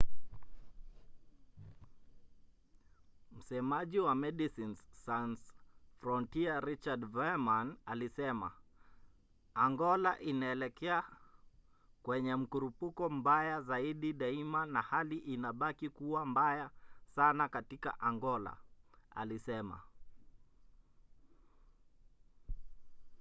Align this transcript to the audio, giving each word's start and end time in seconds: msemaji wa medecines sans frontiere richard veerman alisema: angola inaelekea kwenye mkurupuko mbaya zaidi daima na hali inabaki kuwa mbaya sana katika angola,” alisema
msemaji 3.31 3.99
wa 3.99 4.15
medecines 4.15 4.79
sans 5.05 5.53
frontiere 5.99 6.59
richard 6.69 7.05
veerman 7.13 7.77
alisema: 7.85 8.51
angola 9.55 10.19
inaelekea 10.19 11.03
kwenye 12.03 12.35
mkurupuko 12.35 13.09
mbaya 13.09 13.61
zaidi 13.61 14.13
daima 14.13 14.65
na 14.65 14.81
hali 14.81 15.17
inabaki 15.17 15.89
kuwa 15.89 16.25
mbaya 16.25 16.69
sana 17.15 17.49
katika 17.49 17.99
angola,” 17.99 18.57
alisema 19.15 19.81